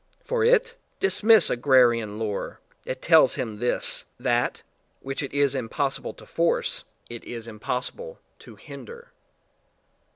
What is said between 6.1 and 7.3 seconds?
to force, it